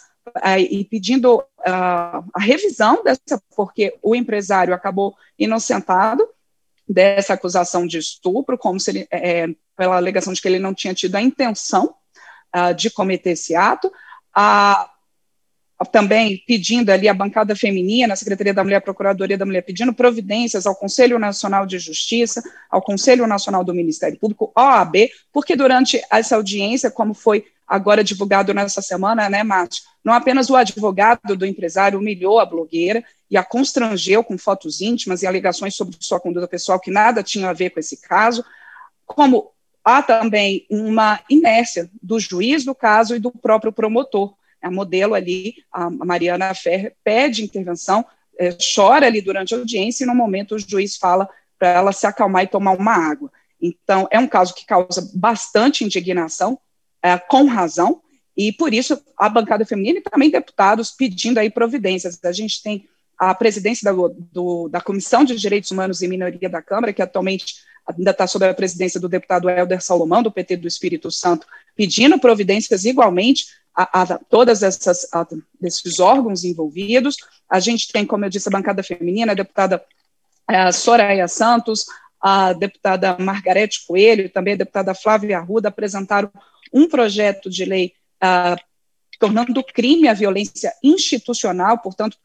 e 0.71 0.85
pedindo 0.85 1.43
a 1.65 2.23
revisão 2.39 3.03
dessa, 3.03 3.43
porque 3.55 3.97
o 4.03 4.15
empresário 4.15 4.75
acabou 4.75 5.17
inocentado 5.39 6.27
dessa 6.89 7.35
acusação 7.35 7.87
de 7.87 7.99
estupro, 7.99 8.57
como 8.57 8.81
se 8.81 8.91
ele, 8.91 9.09
é, 9.11 9.49
pela 9.77 9.97
alegação 9.97 10.33
de 10.33 10.41
que 10.41 10.49
ele 10.49 10.59
não 10.59 10.73
tinha 10.73 10.95
tido 10.95 11.17
a 11.17 11.23
intenção 11.23 11.95
uh, 12.57 12.75
de 12.75 12.91
cometer 12.91 13.31
esse 13.31 13.55
ato. 13.55 13.89
Uh, 14.37 14.99
também 15.93 16.43
pedindo 16.45 16.91
ali 16.91 17.09
a 17.09 17.15
bancada 17.15 17.55
feminina, 17.55 18.13
a 18.13 18.17
Secretaria 18.17 18.53
da 18.53 18.65
Mulher, 18.65 18.77
a 18.77 18.81
Procuradoria 18.81 19.39
da 19.39 19.47
Mulher, 19.47 19.63
pedindo 19.63 19.93
providências 19.93 20.67
ao 20.67 20.75
Conselho 20.75 21.19
Nacional 21.21 21.67
de 21.67 21.79
Justiça, 21.79 22.43
ao 22.69 22.83
Conselho 22.83 23.27
Nacional 23.29 23.63
do 23.63 23.73
Ministério 23.73 24.19
Público, 24.19 24.51
OAB, 24.57 25.09
porque 25.33 25.55
durante 25.55 26.03
essa 26.11 26.35
audiência, 26.35 26.91
como 26.91 27.15
foi 27.15 27.45
agora 27.69 28.03
divulgado 28.03 28.55
nessa 28.55 28.81
semana, 28.81 29.29
né, 29.29 29.43
Márcio? 29.43 29.83
Não 30.03 30.15
apenas 30.15 30.49
o 30.49 30.57
advogado 30.57 31.37
do 31.37 31.45
empresário 31.45 31.99
humilhou 31.99 32.41
a 32.41 32.47
blogueira 32.47 33.05
e 33.31 33.37
a 33.37 33.45
constrangeu 33.45 34.25
com 34.25 34.39
fotos 34.39 34.81
íntimas 34.81 35.23
e 35.23 35.27
alegações 35.27 35.75
sobre 35.77 35.97
sua 36.01 36.19
conduta 36.19 36.49
pessoal 36.49 36.81
que 36.81 36.91
nada 36.91 37.23
tinha 37.23 37.51
a 37.51 37.53
ver 37.53 37.71
com 37.71 37.81
esse 37.81 38.01
caso, 38.01 38.43
como 39.05 39.53
há 39.85 40.03
também 40.03 40.67
uma 40.71 41.21
inércia 41.29 41.91
do 42.03 42.19
juiz 42.19 42.65
do 42.65 42.75
caso 42.75 43.15
e 43.15 43.19
do 43.19 43.31
próprio 43.31 43.73
promotor. 43.73 44.35
A 44.61 44.71
modelo 44.71 45.15
ali, 45.15 45.57
a 45.71 45.89
Mariana 45.89 46.53
Ferrer, 46.55 46.97
pede 47.05 47.45
intervenção, 47.45 48.05
é, 48.39 48.57
chora 48.75 49.07
ali 49.07 49.21
durante 49.21 49.55
a 49.55 49.59
audiência 49.59 50.05
e 50.05 50.07
no 50.07 50.15
momento 50.15 50.55
o 50.55 50.59
juiz 50.59 50.97
fala 50.97 51.29
para 51.59 51.69
ela 51.69 51.93
se 51.93 52.07
acalmar 52.07 52.45
e 52.45 52.49
tomar 52.49 52.73
uma 52.73 52.93
água. 52.93 53.31
Então, 53.61 54.07
é 54.11 54.19
um 54.19 54.27
caso 54.27 54.55
que 54.55 54.65
causa 54.65 55.11
bastante 55.15 55.85
indignação, 55.85 56.59
é, 57.03 57.17
com 57.19 57.47
razão, 57.47 58.03
e 58.37 58.53
por 58.53 58.73
isso 58.73 59.03
a 59.17 59.29
bancada 59.29 59.65
feminina 59.67 59.99
e 59.99 60.03
também 60.03 60.31
deputados 60.31 60.93
pedindo 60.93 61.39
aí 61.39 61.51
providências. 61.51 62.19
A 62.25 62.33
gente 62.33 62.63
tem 62.63 62.89
a 63.19 63.35
presidência 63.35 63.85
da, 63.85 64.09
do, 64.33 64.69
da 64.69 64.81
Comissão 64.81 65.25
de 65.25 65.35
Direitos 65.35 65.73
Humanos 65.73 66.03
e 66.03 66.09
Minoria 66.09 66.49
da 66.49 66.63
Câmara, 66.63 66.93
que 66.93 67.03
atualmente 67.03 67.57
ainda 67.85 68.13
está 68.13 68.27
sob 68.27 68.47
a 68.47 68.55
presidência 68.55 69.01
do 69.01 69.09
deputado 69.09 69.51
Helder 69.51 69.83
Salomão, 69.83 70.23
do 70.23 70.31
PT 70.31 70.57
do 70.59 70.69
Espírito 70.69 71.11
Santo, 71.11 71.47
pedindo 71.75 72.19
providências 72.19 72.85
igualmente 72.85 73.47
a, 73.75 74.03
a 74.03 74.19
todas 74.19 74.63
essas 74.63 75.09
a, 75.13 75.27
desses 75.61 75.99
órgãos 75.99 76.45
envolvidos. 76.45 77.17
A 77.49 77.59
gente 77.59 77.89
tem, 77.91 78.07
como 78.07 78.25
eu 78.25 78.31
disse, 78.31 78.49
a 78.49 78.53
bancada 78.53 78.83
feminina, 78.83 79.33
a 79.33 79.35
deputada 79.35 79.83
a 80.47 80.73
Soraya 80.73 81.29
Santos, 81.29 81.87
a 82.21 82.53
deputada 82.53 83.17
Margarete 83.19 83.85
Coelho 83.87 84.31
também 84.31 84.55
a 84.55 84.59
deputada 84.59 84.95
Flávia 84.95 85.39
Arruda 85.39 85.69
apresentaram 85.69 86.31
um 86.73 86.89
projeto 86.89 87.49
de 87.51 87.65
lei 87.65 87.93
uh, 88.23 88.57
tornando 89.19 89.65
crime 89.65 90.09
a 90.09 90.15
violência 90.15 90.73
institucional, 90.83 91.79
portanto, 91.79 92.17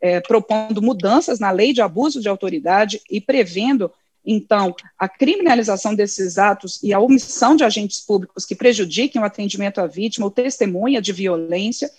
é, 0.00 0.20
propondo 0.20 0.82
mudanças 0.82 1.38
na 1.38 1.50
lei 1.50 1.72
de 1.72 1.82
abuso 1.82 2.20
de 2.20 2.28
autoridade 2.28 3.00
e 3.10 3.20
prevendo, 3.20 3.92
então, 4.24 4.74
a 4.98 5.08
criminalização 5.08 5.94
desses 5.94 6.38
atos 6.38 6.82
e 6.82 6.92
a 6.92 7.00
omissão 7.00 7.54
de 7.54 7.64
agentes 7.64 8.00
públicos 8.00 8.44
que 8.44 8.54
prejudiquem 8.54 9.20
o 9.20 9.24
atendimento 9.24 9.80
à 9.80 9.86
vítima 9.86 10.26
ou 10.26 10.30
testemunha 10.30 11.00
de 11.00 11.12
violência. 11.12 11.90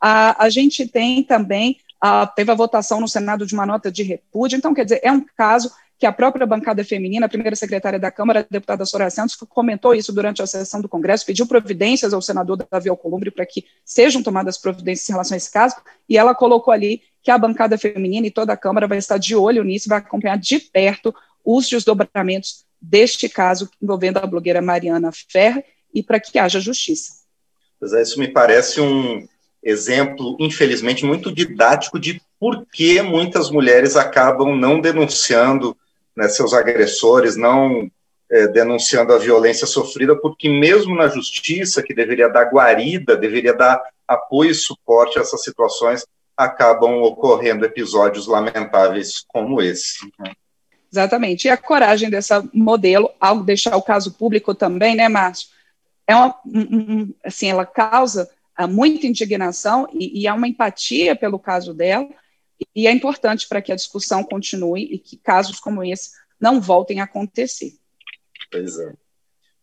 A, 0.00 0.44
a 0.44 0.50
gente 0.50 0.86
tem 0.86 1.22
também, 1.22 1.78
a, 2.00 2.26
teve 2.26 2.50
a 2.50 2.54
votação 2.54 3.00
no 3.00 3.08
Senado 3.08 3.46
de 3.46 3.54
uma 3.54 3.66
nota 3.66 3.90
de 3.90 4.02
repúdio, 4.02 4.56
então, 4.56 4.74
quer 4.74 4.84
dizer, 4.84 5.00
é 5.02 5.12
um 5.12 5.24
caso 5.36 5.70
que 5.98 6.06
a 6.06 6.12
própria 6.12 6.46
bancada 6.46 6.84
feminina, 6.84 7.26
a 7.26 7.28
primeira 7.28 7.56
secretária 7.56 7.98
da 7.98 8.10
Câmara, 8.10 8.40
a 8.40 8.46
deputada 8.48 8.86
Soraya 8.86 9.10
Santos, 9.10 9.34
comentou 9.34 9.94
isso 9.94 10.12
durante 10.12 10.40
a 10.40 10.46
sessão 10.46 10.80
do 10.80 10.88
Congresso, 10.88 11.26
pediu 11.26 11.44
providências 11.44 12.14
ao 12.14 12.22
senador 12.22 12.64
Davi 12.70 12.88
Alcolumbre 12.88 13.32
para 13.32 13.44
que 13.44 13.64
sejam 13.84 14.22
tomadas 14.22 14.56
providências 14.56 15.08
em 15.08 15.12
relação 15.12 15.34
a 15.34 15.38
esse 15.38 15.50
caso, 15.50 15.74
e 16.08 16.16
ela 16.16 16.36
colocou 16.36 16.72
ali 16.72 17.02
que 17.20 17.32
a 17.32 17.36
bancada 17.36 17.76
feminina 17.76 18.28
e 18.28 18.30
toda 18.30 18.52
a 18.52 18.56
Câmara 18.56 18.86
vai 18.86 18.98
estar 18.98 19.18
de 19.18 19.34
olho 19.34 19.64
nisso, 19.64 19.88
vai 19.88 19.98
acompanhar 19.98 20.38
de 20.38 20.60
perto 20.60 21.12
os 21.44 21.68
desdobramentos 21.68 22.64
deste 22.80 23.28
caso 23.28 23.68
envolvendo 23.82 24.18
a 24.18 24.26
blogueira 24.26 24.62
Mariana 24.62 25.10
Ferre 25.28 25.64
e 25.92 26.00
para 26.00 26.20
que 26.20 26.38
haja 26.38 26.60
justiça. 26.60 27.14
Pois 27.80 27.92
é, 27.92 28.02
isso 28.02 28.20
me 28.20 28.28
parece 28.28 28.80
um 28.80 29.26
exemplo, 29.62 30.36
infelizmente, 30.38 31.04
muito 31.04 31.34
didático 31.34 31.98
de 31.98 32.22
por 32.38 32.64
que 32.66 33.02
muitas 33.02 33.50
mulheres 33.50 33.96
acabam 33.96 34.56
não 34.56 34.80
denunciando 34.80 35.76
né, 36.18 36.28
seus 36.28 36.52
agressores, 36.52 37.36
não 37.36 37.88
é, 38.28 38.48
denunciando 38.48 39.12
a 39.12 39.18
violência 39.18 39.68
sofrida, 39.68 40.16
porque 40.16 40.48
mesmo 40.48 40.96
na 40.96 41.06
justiça, 41.06 41.80
que 41.80 41.94
deveria 41.94 42.28
dar 42.28 42.50
guarida, 42.50 43.16
deveria 43.16 43.54
dar 43.54 43.80
apoio 44.06 44.50
e 44.50 44.54
suporte 44.54 45.16
a 45.16 45.22
essas 45.22 45.44
situações, 45.44 46.04
acabam 46.36 47.02
ocorrendo 47.02 47.64
episódios 47.64 48.26
lamentáveis 48.26 49.24
como 49.28 49.62
esse. 49.62 49.98
Exatamente. 50.92 51.46
E 51.46 51.50
a 51.50 51.56
coragem 51.56 52.10
dessa 52.10 52.44
modelo, 52.52 53.10
ao 53.20 53.44
deixar 53.44 53.76
o 53.76 53.82
caso 53.82 54.12
público 54.12 54.54
também, 54.56 54.96
né, 54.96 55.08
Márcio? 55.08 55.48
É 56.04 56.16
uma, 56.16 56.34
um, 56.44 57.14
assim, 57.24 57.48
ela 57.48 57.64
causa 57.64 58.28
uh, 58.58 58.66
muita 58.66 59.06
indignação 59.06 59.88
e, 59.92 60.22
e 60.22 60.26
há 60.26 60.34
uma 60.34 60.48
empatia 60.48 61.14
pelo 61.14 61.38
caso 61.38 61.72
dela, 61.72 62.08
e 62.74 62.86
é 62.86 62.92
importante 62.92 63.46
para 63.48 63.62
que 63.62 63.72
a 63.72 63.76
discussão 63.76 64.22
continue 64.24 64.82
e 64.82 64.98
que 64.98 65.16
casos 65.16 65.60
como 65.60 65.84
esse 65.84 66.10
não 66.40 66.60
voltem 66.60 67.00
a 67.00 67.04
acontecer. 67.04 67.72
Pois 68.50 68.78
é. 68.78 68.92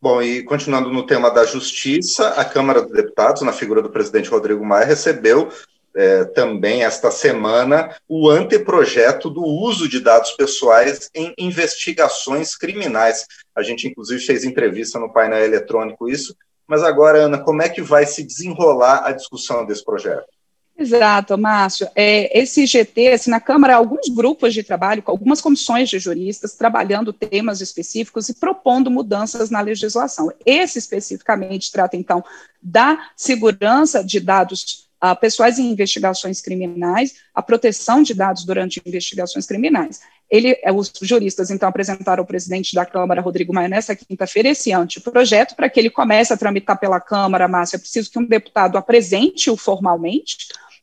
Bom, 0.01 0.21
e 0.21 0.43
continuando 0.43 0.91
no 0.91 1.05
tema 1.05 1.31
da 1.31 1.45
justiça, 1.45 2.29
a 2.29 2.45
Câmara 2.45 2.81
dos 2.81 2.91
Deputados, 2.91 3.41
na 3.41 3.53
figura 3.53 3.81
do 3.81 3.89
presidente 3.89 4.29
Rodrigo 4.29 4.63
Maia, 4.63 4.85
recebeu 4.85 5.49
é, 5.95 6.25
também 6.25 6.83
esta 6.83 7.09
semana 7.09 7.95
o 8.07 8.29
anteprojeto 8.29 9.29
do 9.29 9.41
uso 9.41 9.87
de 9.87 9.99
dados 9.99 10.31
pessoais 10.33 11.09
em 11.15 11.33
investigações 11.37 12.55
criminais. 12.55 13.25
A 13.55 13.63
gente, 13.63 13.87
inclusive, 13.87 14.21
fez 14.21 14.43
entrevista 14.43 14.99
no 14.99 15.11
painel 15.11 15.43
eletrônico 15.43 16.09
isso. 16.09 16.35
Mas 16.67 16.83
agora, 16.83 17.19
Ana, 17.19 17.39
como 17.39 17.61
é 17.61 17.69
que 17.69 17.81
vai 17.81 18.05
se 18.05 18.23
desenrolar 18.23 19.05
a 19.05 19.11
discussão 19.11 19.65
desse 19.65 19.83
projeto? 19.83 20.27
Exato, 20.77 21.37
Márcio. 21.37 21.87
É, 21.95 22.37
esse 22.37 22.65
GT, 22.65 23.13
assim, 23.13 23.29
na 23.29 23.39
Câmara, 23.39 23.75
alguns 23.75 24.09
grupos 24.09 24.53
de 24.53 24.61
trabalho, 24.61 25.01
algumas 25.05 25.39
comissões 25.39 25.89
de 25.89 25.99
juristas 25.99 26.53
trabalhando 26.53 27.13
temas 27.13 27.61
específicos 27.61 28.27
e 28.27 28.33
propondo 28.33 28.91
mudanças 28.91 29.49
na 29.49 29.61
legislação. 29.61 30.29
Esse 30.45 30.77
especificamente 30.77 31.71
trata, 31.71 31.95
então, 31.95 32.21
da 32.61 33.09
segurança 33.15 34.03
de 34.03 34.19
dados 34.19 34.89
uh, 35.01 35.17
pessoais 35.17 35.57
em 35.59 35.71
investigações 35.71 36.41
criminais, 36.41 37.15
a 37.33 37.41
proteção 37.41 38.03
de 38.03 38.13
dados 38.13 38.43
durante 38.43 38.81
investigações 38.85 39.45
criminais. 39.45 40.01
Ele, 40.29 40.57
é, 40.63 40.71
os 40.71 40.91
juristas, 41.01 41.51
então, 41.51 41.69
apresentaram 41.69 42.21
ao 42.21 42.27
presidente 42.27 42.73
da 42.73 42.85
Câmara, 42.85 43.21
Rodrigo 43.21 43.53
Maia, 43.53 43.67
nessa 43.67 43.95
quinta-feira, 43.95 44.49
esse 44.49 44.73
anteprojeto, 44.73 45.55
para 45.55 45.69
que 45.69 45.79
ele 45.79 45.89
comece 45.89 46.33
a 46.33 46.37
tramitar 46.37 46.79
pela 46.79 46.99
Câmara, 46.99 47.47
Márcia, 47.47 47.77
é 47.77 47.79
preciso 47.79 48.11
que 48.11 48.19
um 48.19 48.25
deputado 48.25 48.77
apresente-o 48.77 49.55
formalmente, 49.55 50.37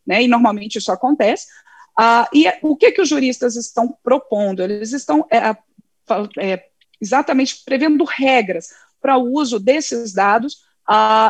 né, 0.07 0.23
e 0.23 0.29
normalmente 0.29 0.79
isso 0.79 0.93
acontece. 0.93 1.47
Ah, 1.99 2.29
e 2.33 2.47
o 2.63 2.77
que, 2.77 2.93
que 2.93 3.03
os 3.03 3.09
juristas 3.09 3.57
estão 3.57 3.97
propondo? 4.03 4.63
Eles 4.63 4.93
estão 4.93 5.27
é, 5.31 5.57
é, 6.39 6.65
exatamente 7.01 7.63
prevendo 7.65 8.05
regras 8.05 8.69
para 9.01 9.19
o 9.19 9.33
uso 9.33 9.59
desses 9.59 10.13
dados 10.13 10.59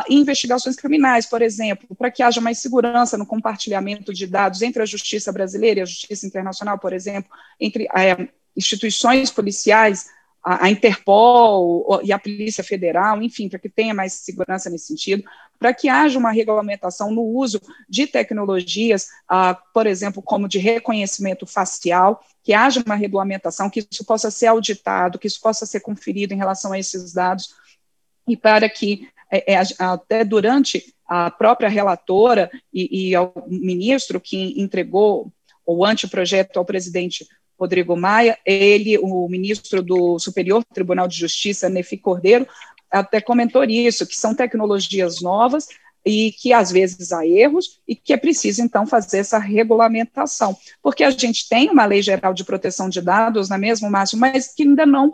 em 0.09 0.19
investigações 0.19 0.75
criminais, 0.75 1.25
por 1.25 1.41
exemplo, 1.41 1.95
para 1.95 2.11
que 2.11 2.23
haja 2.23 2.41
mais 2.41 2.59
segurança 2.59 3.17
no 3.17 3.25
compartilhamento 3.25 4.13
de 4.13 4.27
dados 4.27 4.61
entre 4.61 4.81
a 4.81 4.85
justiça 4.85 5.31
brasileira 5.31 5.79
e 5.79 5.83
a 5.83 5.85
justiça 5.85 6.25
internacional, 6.25 6.79
por 6.79 6.93
exemplo, 6.93 7.31
entre 7.59 7.87
é, 7.95 8.27
instituições 8.55 9.31
policiais 9.31 10.07
a, 10.43 10.69
Interpol 10.69 12.01
e 12.03 12.11
a 12.11 12.19
Polícia 12.19 12.63
Federal, 12.63 13.21
enfim, 13.21 13.47
para 13.47 13.57
que 13.57 13.69
tenha 13.69 13.93
mais 13.93 14.11
segurança 14.11 14.69
nesse 14.69 14.87
sentido, 14.87 15.23
para 15.57 15.73
que 15.73 15.87
haja 15.87 16.19
uma 16.19 16.31
regulamentação 16.31 17.11
no 17.11 17.21
uso 17.21 17.61
de 17.87 18.05
tecnologias, 18.05 19.07
por 19.73 19.87
exemplo, 19.87 20.21
como 20.21 20.49
de 20.49 20.59
reconhecimento 20.59 21.47
facial, 21.47 22.21
que 22.43 22.53
haja 22.53 22.83
uma 22.85 22.95
regulamentação, 22.95 23.69
que 23.69 23.87
isso 23.89 24.03
possa 24.03 24.29
ser 24.29 24.47
auditado, 24.47 25.17
que 25.17 25.27
isso 25.27 25.39
possa 25.39 25.65
ser 25.65 25.79
conferido 25.79 26.33
em 26.33 26.37
relação 26.37 26.73
a 26.73 26.79
esses 26.79 27.13
dados, 27.13 27.55
e 28.27 28.35
para 28.35 28.67
que 28.67 29.07
é, 29.33 29.53
é, 29.53 29.63
até 29.79 30.23
durante 30.23 30.93
a 31.07 31.31
própria 31.31 31.67
relatora 31.67 32.51
e, 32.71 33.09
e 33.09 33.15
ao 33.15 33.33
ministro 33.47 34.21
que 34.21 34.61
entregou 34.61 35.31
o 35.65 35.83
anteprojeto 35.83 36.59
ao 36.59 36.65
presidente 36.65 37.27
Rodrigo 37.59 37.95
Maia, 37.95 38.37
ele, 38.45 38.97
o 38.97 39.27
ministro 39.27 39.81
do 39.81 40.19
Superior 40.19 40.63
Tribunal 40.65 41.07
de 41.07 41.17
Justiça, 41.17 41.69
Nefi 41.69 41.97
Cordeiro, 41.97 42.47
até 42.91 43.19
comentou 43.19 43.63
isso, 43.63 44.05
que 44.05 44.15
são 44.15 44.35
tecnologias 44.35 45.21
novas 45.21 45.67
e 46.05 46.31
que 46.33 46.53
às 46.53 46.71
vezes 46.71 47.11
há 47.11 47.25
erros 47.25 47.79
e 47.87 47.95
que 47.95 48.13
é 48.13 48.17
preciso 48.17 48.61
então 48.61 48.85
fazer 48.85 49.19
essa 49.19 49.39
regulamentação, 49.39 50.55
porque 50.81 51.03
a 51.03 51.09
gente 51.09 51.47
tem 51.47 51.69
uma 51.69 51.85
lei 51.85 52.01
geral 52.01 52.33
de 52.33 52.43
proteção 52.43 52.89
de 52.89 53.01
dados, 53.01 53.49
na 53.49 53.55
é 53.55 53.59
mesmo 53.59 53.89
Márcio, 53.89 54.17
mas 54.17 54.53
que 54.53 54.63
ainda 54.63 54.85
não 54.85 55.13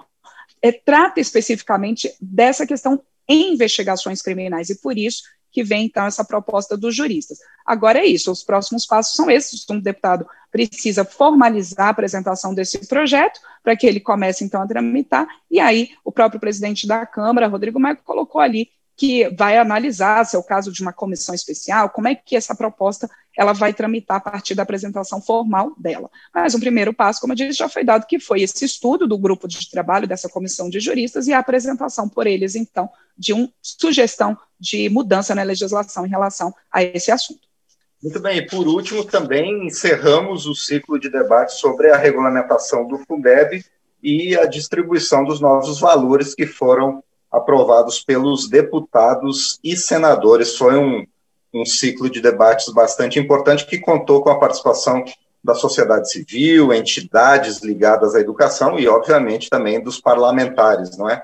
é, 0.61 0.71
trata 0.71 1.19
especificamente 1.19 2.13
dessa 2.19 2.65
questão 2.65 3.01
em 3.29 3.53
investigações 3.53 4.21
criminais 4.21 4.69
e 4.69 4.81
por 4.81 4.97
isso 4.97 5.21
que 5.51 5.63
vem 5.63 5.85
então 5.85 6.05
essa 6.05 6.23
proposta 6.23 6.75
dos 6.75 6.95
juristas. 6.95 7.39
Agora 7.65 7.99
é 7.99 8.05
isso, 8.05 8.31
os 8.31 8.43
próximos 8.43 8.85
passos 8.85 9.15
são 9.15 9.29
esses. 9.29 9.65
Um 9.69 9.79
deputado 9.79 10.25
precisa 10.51 11.05
formalizar 11.05 11.87
a 11.87 11.89
apresentação 11.89 12.53
desse 12.53 12.87
projeto 12.87 13.39
para 13.63 13.75
que 13.75 13.85
ele 13.85 13.99
comece 13.99 14.43
então 14.43 14.61
a 14.61 14.67
tramitar, 14.67 15.27
e 15.49 15.59
aí 15.59 15.91
o 16.03 16.11
próprio 16.11 16.39
presidente 16.39 16.87
da 16.87 17.05
Câmara, 17.05 17.47
Rodrigo 17.47 17.79
Maia, 17.79 17.95
colocou 17.95 18.41
ali 18.41 18.69
que 18.99 19.29
vai 19.29 19.57
analisar, 19.57 20.25
se 20.25 20.35
é 20.35 20.39
o 20.39 20.43
caso 20.43 20.73
de 20.73 20.81
uma 20.81 20.91
comissão 20.91 21.33
especial, 21.33 21.89
como 21.89 22.09
é 22.09 22.15
que 22.15 22.35
essa 22.35 22.53
proposta 22.53 23.09
ela 23.35 23.53
vai 23.53 23.73
tramitar 23.73 24.17
a 24.17 24.19
partir 24.19 24.53
da 24.53 24.63
apresentação 24.63 25.21
formal 25.21 25.73
dela. 25.77 26.11
Mas 26.35 26.53
um 26.53 26.59
primeiro 26.59 26.93
passo, 26.93 27.21
como 27.21 27.31
eu 27.31 27.37
disse, 27.37 27.59
já 27.59 27.69
foi 27.69 27.85
dado, 27.85 28.05
que 28.05 28.19
foi 28.19 28.41
esse 28.41 28.65
estudo 28.65 29.07
do 29.07 29.17
grupo 29.17 29.47
de 29.47 29.71
trabalho 29.71 30.05
dessa 30.05 30.27
comissão 30.27 30.69
de 30.69 30.81
juristas 30.81 31.27
e 31.27 31.33
a 31.33 31.39
apresentação 31.39 32.09
por 32.09 32.27
eles, 32.27 32.55
então, 32.55 32.89
de 33.17 33.31
uma 33.31 33.49
sugestão 33.61 34.37
de 34.59 34.89
mudança 34.89 35.33
na 35.33 35.43
legislação 35.43 36.05
em 36.05 36.09
relação 36.09 36.53
a 36.69 36.83
esse 36.83 37.09
assunto. 37.09 37.47
Muito 38.03 38.19
bem, 38.19 38.39
e 38.39 38.47
por 38.47 38.67
último, 38.67 39.05
também 39.05 39.65
encerramos 39.65 40.45
o 40.45 40.53
ciclo 40.53 40.99
de 40.99 41.09
debate 41.09 41.53
sobre 41.53 41.89
a 41.89 41.95
regulamentação 41.95 42.85
do 42.85 42.97
Fundeb 42.97 43.63
e 44.03 44.35
a 44.37 44.45
distribuição 44.45 45.23
dos 45.23 45.39
novos 45.39 45.79
valores 45.79 46.35
que 46.35 46.45
foram 46.45 47.01
aprovados 47.31 47.99
pelos 47.99 48.49
deputados 48.49 49.59
e 49.63 49.75
senadores. 49.77 50.55
Foi 50.55 50.77
um, 50.77 51.05
um 51.53 51.65
ciclo 51.65 52.09
de 52.09 52.21
debates 52.21 52.73
bastante 52.73 53.19
importante 53.19 53.65
que 53.65 53.77
contou 53.77 54.21
com 54.21 54.29
a 54.29 54.39
participação 54.39 55.03
da 55.43 55.55
sociedade 55.55 56.11
civil, 56.11 56.73
entidades 56.73 57.59
ligadas 57.59 58.13
à 58.15 58.19
educação 58.19 58.77
e, 58.77 58.87
obviamente, 58.87 59.49
também 59.49 59.81
dos 59.81 59.99
parlamentares, 59.99 60.97
não 60.97 61.09
é? 61.09 61.23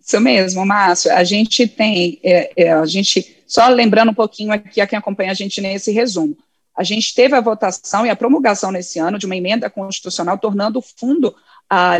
Isso 0.00 0.20
mesmo, 0.20 0.64
Márcio. 0.64 1.12
A 1.12 1.22
gente 1.24 1.68
tem, 1.68 2.18
é, 2.22 2.50
é, 2.56 2.72
a 2.72 2.86
gente, 2.86 3.44
só 3.46 3.68
lembrando 3.68 4.10
um 4.10 4.14
pouquinho 4.14 4.52
aqui 4.52 4.80
a 4.80 4.86
quem 4.86 4.98
acompanha 4.98 5.30
a 5.30 5.34
gente 5.34 5.60
nesse 5.60 5.92
resumo, 5.92 6.36
a 6.76 6.82
gente 6.82 7.14
teve 7.14 7.34
a 7.34 7.40
votação 7.40 8.06
e 8.06 8.10
a 8.10 8.16
promulgação 8.16 8.72
nesse 8.72 8.98
ano 8.98 9.18
de 9.18 9.26
uma 9.26 9.36
emenda 9.36 9.68
constitucional 9.68 10.38
tornando 10.38 10.78
o 10.78 10.82
fundo 10.82 11.34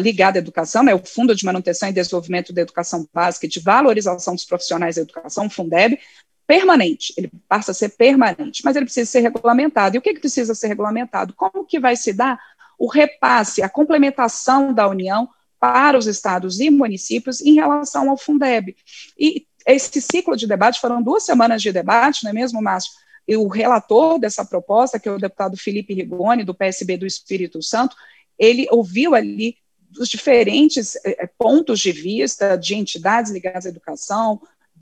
ligado 0.00 0.36
à 0.36 0.38
educação, 0.38 0.82
né, 0.82 0.94
o 0.94 0.98
Fundo 0.98 1.34
de 1.34 1.44
Manutenção 1.44 1.88
e 1.88 1.92
Desenvolvimento 1.92 2.52
da 2.52 2.62
Educação 2.62 3.08
Básica 3.12 3.46
e 3.46 3.48
de 3.48 3.60
Valorização 3.60 4.34
dos 4.34 4.44
Profissionais 4.44 4.96
da 4.96 5.02
Educação, 5.02 5.46
o 5.46 5.50
Fundeb, 5.50 5.98
permanente, 6.46 7.14
ele 7.16 7.30
passa 7.48 7.70
a 7.70 7.74
ser 7.74 7.90
permanente, 7.90 8.62
mas 8.64 8.74
ele 8.74 8.84
precisa 8.84 9.08
ser 9.08 9.20
regulamentado. 9.20 9.94
E 9.94 9.98
o 9.98 10.02
que, 10.02 10.14
que 10.14 10.18
precisa 10.18 10.52
ser 10.52 10.66
regulamentado? 10.66 11.32
Como 11.34 11.64
que 11.64 11.78
vai 11.78 11.94
se 11.94 12.12
dar 12.12 12.40
o 12.76 12.88
repasse, 12.88 13.62
a 13.62 13.68
complementação 13.68 14.74
da 14.74 14.88
União 14.88 15.28
para 15.60 15.96
os 15.96 16.08
estados 16.08 16.58
e 16.58 16.68
municípios 16.68 17.40
em 17.40 17.54
relação 17.54 18.10
ao 18.10 18.16
Fundeb? 18.16 18.74
E 19.16 19.46
esse 19.64 20.00
ciclo 20.00 20.36
de 20.36 20.48
debate, 20.48 20.80
foram 20.80 21.00
duas 21.00 21.22
semanas 21.22 21.62
de 21.62 21.70
debate, 21.70 22.24
não 22.24 22.30
é 22.30 22.34
mesmo, 22.34 22.60
Márcio? 22.60 22.90
E 23.28 23.36
o 23.36 23.46
relator 23.46 24.18
dessa 24.18 24.44
proposta, 24.44 24.98
que 24.98 25.08
é 25.08 25.12
o 25.12 25.18
deputado 25.18 25.56
Felipe 25.56 25.94
Rigoni, 25.94 26.42
do 26.42 26.52
PSB 26.52 26.96
do 26.96 27.06
Espírito 27.06 27.62
Santo, 27.62 27.94
ele 28.40 28.66
ouviu 28.70 29.14
ali 29.14 29.56
os 30.00 30.08
diferentes 30.08 30.96
eh, 31.04 31.28
pontos 31.38 31.78
de 31.78 31.92
vista 31.92 32.56
de 32.56 32.74
entidades 32.74 33.30
ligadas 33.30 33.66
à 33.66 33.68
educação, 33.68 34.40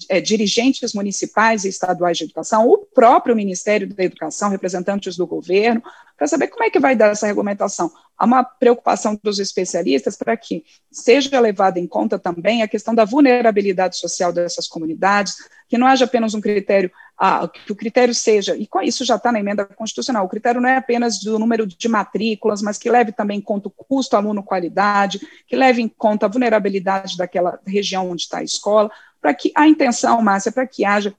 é, 0.09 0.21
dirigentes 0.21 0.93
municipais 0.93 1.65
e 1.65 1.69
estaduais 1.69 2.19
de 2.19 2.25
educação, 2.25 2.69
o 2.69 2.79
próprio 2.79 3.35
Ministério 3.35 3.89
da 3.89 4.05
Educação, 4.05 4.51
representantes 4.51 5.17
do 5.17 5.27
governo, 5.27 5.83
para 6.17 6.27
saber 6.27 6.49
como 6.49 6.65
é 6.65 6.71
que 6.71 6.81
vai 6.81 6.97
dar 6.97 7.13
essa 7.13 7.27
regulamentação. 7.27 7.91
Há 8.19 8.25
uma 8.25 8.43
preocupação 8.43 9.19
dos 9.23 9.39
especialistas 9.39 10.17
para 10.17 10.37
que 10.37 10.65
seja 10.91 11.39
levada 11.39 11.79
em 11.79 11.87
conta 11.87 12.19
também 12.19 12.61
a 12.61 12.69
questão 12.69 12.93
da 12.93 13.05
vulnerabilidade 13.05 13.97
social 13.97 14.33
dessas 14.33 14.67
comunidades, 14.67 15.37
que 15.69 15.79
não 15.79 15.87
haja 15.87 16.07
apenas 16.07 16.35
um 16.35 16.41
critério, 16.41 16.91
ah, 17.17 17.47
que 17.47 17.71
o 17.71 17.77
critério 17.77 18.13
seja, 18.13 18.57
e 18.57 18.67
com 18.67 18.83
isso 18.83 19.05
já 19.05 19.15
está 19.15 19.31
na 19.31 19.39
emenda 19.39 19.65
constitucional, 19.65 20.25
o 20.25 20.29
critério 20.29 20.61
não 20.61 20.69
é 20.69 20.77
apenas 20.77 21.21
do 21.21 21.39
número 21.39 21.65
de 21.65 21.89
matrículas, 21.89 22.63
mas 22.63 22.79
que 22.79 22.91
leve 22.91 23.13
também 23.13 23.39
em 23.39 23.43
conta 23.43 23.69
o 23.69 23.71
custo 23.71 24.17
aluno-qualidade, 24.17 25.21
que 25.47 25.55
leve 25.55 25.81
em 25.81 25.89
conta 25.89 26.27
a 26.27 26.29
vulnerabilidade 26.29 27.17
daquela 27.17 27.61
região 27.65 28.11
onde 28.11 28.23
está 28.23 28.39
a 28.39 28.43
escola, 28.43 28.91
para 29.21 29.35
que 29.35 29.53
a 29.55 29.67
intenção, 29.67 30.21
Márcia, 30.23 30.53
para 30.53 30.67
que 30.67 30.85
haja 30.85 31.15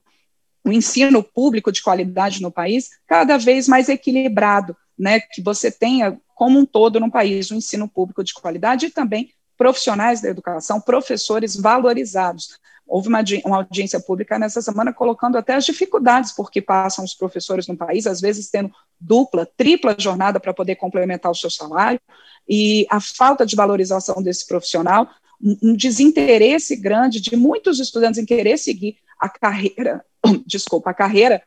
um 0.64 0.72
ensino 0.72 1.22
público 1.22 1.72
de 1.72 1.82
qualidade 1.82 2.42
no 2.42 2.50
país 2.50 2.90
cada 3.06 3.38
vez 3.38 3.66
mais 3.66 3.88
equilibrado, 3.88 4.76
né, 4.98 5.20
que 5.20 5.42
você 5.42 5.70
tenha 5.70 6.18
como 6.34 6.58
um 6.58 6.66
todo 6.66 7.00
no 7.00 7.10
país 7.10 7.50
um 7.50 7.56
ensino 7.56 7.88
público 7.88 8.22
de 8.22 8.34
qualidade 8.34 8.86
e 8.86 8.90
também 8.90 9.30
profissionais 9.56 10.22
da 10.22 10.28
educação, 10.28 10.80
professores 10.80 11.54
valorizados. 11.54 12.58
Houve 12.86 13.08
uma, 13.08 13.22
uma 13.44 13.58
audiência 13.58 14.00
pública 14.00 14.38
nessa 14.38 14.60
semana 14.62 14.92
colocando 14.92 15.36
até 15.36 15.54
as 15.54 15.64
dificuldades 15.64 16.32
por 16.32 16.50
que 16.50 16.62
passam 16.62 17.04
os 17.04 17.14
professores 17.14 17.68
no 17.68 17.76
país, 17.76 18.06
às 18.06 18.20
vezes 18.20 18.50
tendo 18.50 18.72
dupla, 18.98 19.46
tripla 19.56 19.94
jornada 19.98 20.40
para 20.40 20.54
poder 20.54 20.76
complementar 20.76 21.30
o 21.30 21.34
seu 21.34 21.50
salário, 21.50 22.00
e 22.48 22.86
a 22.90 23.00
falta 23.00 23.46
de 23.46 23.54
valorização 23.54 24.22
desse 24.22 24.46
profissional 24.46 25.08
um 25.42 25.74
desinteresse 25.74 26.76
grande 26.76 27.20
de 27.20 27.34
muitos 27.34 27.80
estudantes 27.80 28.18
em 28.18 28.26
querer 28.26 28.58
seguir 28.58 28.96
a 29.18 29.28
carreira, 29.28 30.04
desculpa, 30.46 30.90
a 30.90 30.94
carreira 30.94 31.42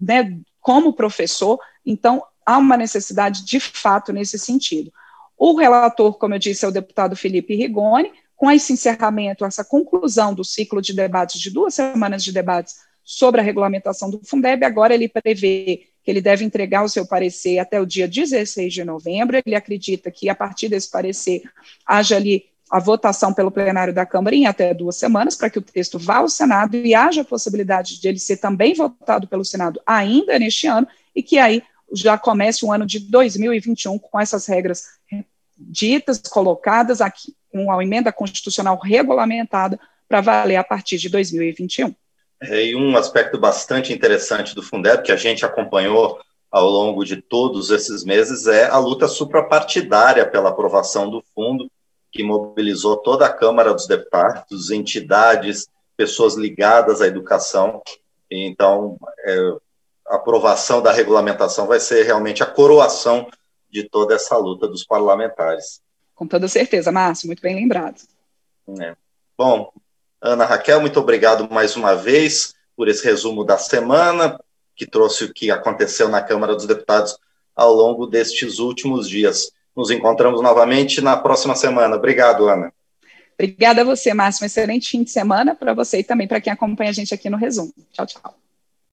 né, 0.00 0.38
como 0.60 0.92
professor, 0.92 1.58
então 1.84 2.22
há 2.46 2.58
uma 2.58 2.76
necessidade 2.76 3.44
de 3.44 3.58
fato 3.58 4.12
nesse 4.12 4.38
sentido. 4.38 4.92
O 5.36 5.56
relator, 5.56 6.18
como 6.18 6.34
eu 6.34 6.38
disse, 6.38 6.64
é 6.64 6.68
o 6.68 6.72
deputado 6.72 7.16
Felipe 7.16 7.56
Rigoni, 7.56 8.12
com 8.36 8.50
esse 8.50 8.72
encerramento, 8.72 9.44
essa 9.44 9.64
conclusão 9.64 10.34
do 10.34 10.44
ciclo 10.44 10.80
de 10.80 10.92
debates, 10.92 11.40
de 11.40 11.50
duas 11.50 11.74
semanas 11.74 12.24
de 12.24 12.32
debates 12.32 12.76
sobre 13.04 13.40
a 13.40 13.44
regulamentação 13.44 14.10
do 14.10 14.20
Fundeb, 14.24 14.64
agora 14.64 14.94
ele 14.94 15.08
prevê 15.08 15.88
que 16.02 16.10
ele 16.10 16.20
deve 16.20 16.44
entregar 16.44 16.84
o 16.84 16.88
seu 16.88 17.06
parecer 17.06 17.58
até 17.58 17.80
o 17.80 17.86
dia 17.86 18.08
16 18.08 18.72
de 18.72 18.84
novembro, 18.84 19.40
ele 19.44 19.54
acredita 19.54 20.10
que 20.10 20.28
a 20.28 20.34
partir 20.34 20.68
desse 20.68 20.90
parecer 20.90 21.42
haja 21.86 22.16
ali 22.16 22.51
a 22.72 22.78
votação 22.78 23.34
pelo 23.34 23.50
plenário 23.50 23.92
da 23.92 24.06
Câmara 24.06 24.34
em 24.34 24.46
até 24.46 24.72
duas 24.72 24.96
semanas, 24.96 25.36
para 25.36 25.50
que 25.50 25.58
o 25.58 25.62
texto 25.62 25.98
vá 25.98 26.16
ao 26.16 26.28
Senado 26.28 26.74
e 26.74 26.94
haja 26.94 27.20
a 27.20 27.24
possibilidade 27.24 28.00
de 28.00 28.08
ele 28.08 28.18
ser 28.18 28.38
também 28.38 28.72
votado 28.72 29.28
pelo 29.28 29.44
Senado 29.44 29.78
ainda 29.86 30.38
neste 30.38 30.66
ano, 30.66 30.88
e 31.14 31.22
que 31.22 31.38
aí 31.38 31.62
já 31.92 32.16
comece 32.16 32.64
o 32.64 32.72
ano 32.72 32.86
de 32.86 32.98
2021 32.98 33.98
com 33.98 34.18
essas 34.18 34.46
regras 34.46 34.84
ditas, 35.58 36.18
colocadas 36.18 37.02
aqui, 37.02 37.36
com 37.52 37.70
a 37.70 37.84
emenda 37.84 38.10
constitucional 38.10 38.80
regulamentada 38.82 39.78
para 40.08 40.22
valer 40.22 40.56
a 40.56 40.64
partir 40.64 40.96
de 40.96 41.10
2021. 41.10 41.94
É, 42.40 42.64
e 42.64 42.74
um 42.74 42.96
aspecto 42.96 43.38
bastante 43.38 43.92
interessante 43.92 44.54
do 44.54 44.62
Fundeb, 44.62 45.02
que 45.02 45.12
a 45.12 45.16
gente 45.16 45.44
acompanhou 45.44 46.18
ao 46.50 46.70
longo 46.70 47.04
de 47.04 47.20
todos 47.20 47.70
esses 47.70 48.02
meses, 48.02 48.46
é 48.46 48.64
a 48.64 48.78
luta 48.78 49.06
suprapartidária 49.08 50.26
pela 50.26 50.48
aprovação 50.48 51.10
do 51.10 51.22
fundo, 51.34 51.70
que 52.12 52.22
mobilizou 52.22 52.98
toda 52.98 53.26
a 53.26 53.32
Câmara 53.32 53.72
dos 53.72 53.86
Deputados, 53.86 54.70
entidades, 54.70 55.66
pessoas 55.96 56.34
ligadas 56.34 57.00
à 57.00 57.06
educação. 57.06 57.82
Então, 58.30 58.98
é, 59.24 59.56
a 60.06 60.16
aprovação 60.16 60.82
da 60.82 60.92
regulamentação 60.92 61.66
vai 61.66 61.80
ser 61.80 62.04
realmente 62.04 62.42
a 62.42 62.46
coroação 62.46 63.26
de 63.70 63.88
toda 63.88 64.14
essa 64.14 64.36
luta 64.36 64.68
dos 64.68 64.84
parlamentares. 64.84 65.80
Com 66.14 66.26
toda 66.26 66.46
certeza, 66.46 66.92
Márcio, 66.92 67.26
muito 67.26 67.40
bem 67.40 67.54
lembrado. 67.54 68.02
É. 68.80 68.94
Bom, 69.36 69.72
Ana 70.20 70.44
Raquel, 70.44 70.80
muito 70.80 71.00
obrigado 71.00 71.50
mais 71.50 71.74
uma 71.74 71.94
vez 71.94 72.54
por 72.76 72.88
esse 72.88 73.04
resumo 73.04 73.42
da 73.42 73.56
semana, 73.56 74.38
que 74.76 74.86
trouxe 74.86 75.24
o 75.24 75.32
que 75.32 75.50
aconteceu 75.50 76.08
na 76.08 76.22
Câmara 76.22 76.54
dos 76.54 76.66
Deputados 76.66 77.18
ao 77.56 77.72
longo 77.72 78.06
destes 78.06 78.58
últimos 78.58 79.08
dias. 79.08 79.50
Nos 79.76 79.90
encontramos 79.90 80.42
novamente 80.42 81.00
na 81.00 81.16
próxima 81.16 81.54
semana. 81.54 81.96
Obrigado, 81.96 82.48
Ana. 82.48 82.72
Obrigada 83.34 83.80
a 83.80 83.84
você, 83.84 84.12
Márcio. 84.12 84.44
Um 84.44 84.46
excelente 84.46 84.90
fim 84.90 85.02
de 85.02 85.10
semana 85.10 85.54
para 85.54 85.74
você 85.74 86.00
e 86.00 86.04
também 86.04 86.28
para 86.28 86.40
quem 86.40 86.52
acompanha 86.52 86.90
a 86.90 86.94
gente 86.94 87.14
aqui 87.14 87.30
no 87.30 87.36
resumo. 87.36 87.72
Tchau, 87.92 88.06
tchau. 88.06 88.41